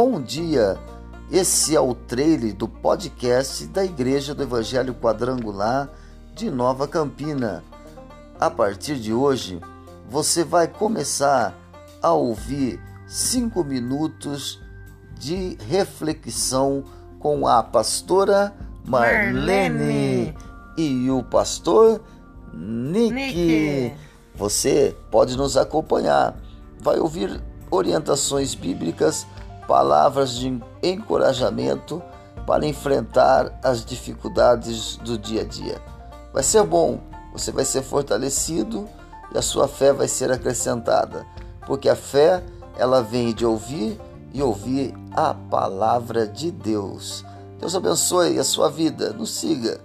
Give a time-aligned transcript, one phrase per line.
[0.00, 0.78] Bom dia!
[1.28, 5.90] Esse é o trailer do podcast da Igreja do Evangelho Quadrangular
[6.36, 7.64] de Nova Campina.
[8.38, 9.60] A partir de hoje,
[10.08, 11.52] você vai começar
[12.00, 14.60] a ouvir cinco minutos
[15.18, 16.84] de reflexão
[17.18, 18.54] com a pastora
[18.84, 20.34] Marlene, Marlene.
[20.76, 22.00] e o pastor
[22.54, 23.12] Nick.
[23.12, 23.94] Nick.
[24.36, 26.36] Você pode nos acompanhar,
[26.80, 29.26] vai ouvir orientações bíblicas,
[29.68, 32.02] palavras de encorajamento
[32.46, 35.80] para enfrentar as dificuldades do dia a dia.
[36.32, 36.98] Vai ser bom,
[37.32, 38.88] você vai ser fortalecido
[39.32, 41.26] e a sua fé vai ser acrescentada,
[41.66, 42.42] porque a fé
[42.78, 44.00] ela vem de ouvir
[44.32, 47.24] e ouvir a palavra de Deus.
[47.60, 49.80] Deus abençoe a sua vida, nos siga.